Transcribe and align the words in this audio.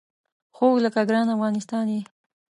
خوږ 0.55 0.75
لکه 0.85 1.01
ګران 1.09 1.27
افغانستان 1.35 1.85
یې 1.93 2.01